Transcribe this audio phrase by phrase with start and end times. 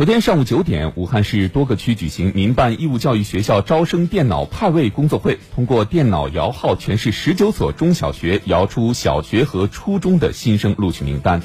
[0.00, 11.42] 昨天上午九点武汉市多个区举行民办义务教育学校招生电脑派位工作会通过电脑摇号全市十九所中小学摇出小学和初中的新生录取名单。